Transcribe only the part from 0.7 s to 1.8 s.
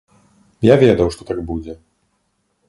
ведаў, што так будзе.